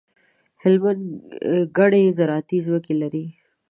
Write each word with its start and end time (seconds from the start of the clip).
هلمند 0.61 1.03
ګڼي 1.77 2.03
زراعتي 2.17 2.57
ځمکي 2.65 2.93
لري. 3.01 3.25